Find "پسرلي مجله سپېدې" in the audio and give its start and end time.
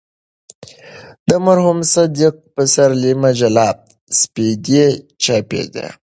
2.55-4.85